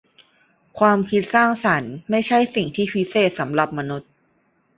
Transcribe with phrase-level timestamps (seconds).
[0.79, 4.09] ความคิดสร้างสรรค์ไม่ใช่สิ่งที่พิเศษสำหรับมนุษย์